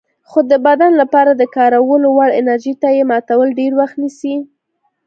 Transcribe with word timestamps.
خو 0.29 0.39
د 0.51 0.53
بدن 0.65 0.91
لپاره 1.01 1.31
د 1.35 1.43
کارولو 1.55 2.07
وړ 2.17 2.29
انرژي 2.41 2.73
ته 2.81 2.87
یې 2.95 3.03
ماتول 3.11 3.47
ډېر 3.59 3.71
وخت 3.79 3.95
نیسي. 4.03 4.35